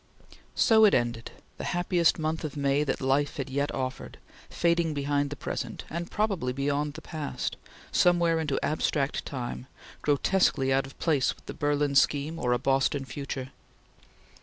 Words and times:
So 0.55 0.83
it 0.85 0.95
ended; 0.95 1.29
the 1.59 1.63
happiest 1.63 2.17
month 2.17 2.43
of 2.43 2.57
May 2.57 2.83
that 2.83 3.01
life 3.01 3.37
had 3.37 3.51
yet 3.51 3.71
offered, 3.71 4.17
fading 4.49 4.95
behind 4.95 5.29
the 5.29 5.35
present, 5.35 5.83
and 5.91 6.09
probably 6.09 6.53
beyond 6.53 6.95
the 6.95 7.03
past, 7.03 7.55
somewhere 7.91 8.39
into 8.39 8.59
abstract 8.65 9.27
time, 9.27 9.67
grotesquely 10.01 10.73
out 10.73 10.87
of 10.87 10.97
place 10.97 11.35
with 11.35 11.45
the 11.45 11.53
Berlin 11.53 11.93
scheme 11.93 12.39
or 12.39 12.51
a 12.51 12.57
Boston 12.57 13.05
future. 13.05 13.51